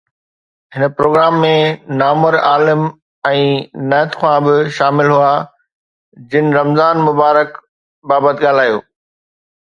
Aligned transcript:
هن 0.73 0.83
پروگرام 0.97 1.33
۾ 1.41 1.57
نامور 1.99 2.35
عالم 2.49 2.81
۽ 3.31 3.43
نعت 3.91 4.11
خوان 4.21 4.37
پڻ 4.47 4.61
شامل 4.77 5.07
هئا 5.17 5.35
جن 6.31 6.45
رمضان 6.59 6.93
المبارڪ 7.01 7.49
بابت 8.13 8.35
ڳالهايو 8.45 8.77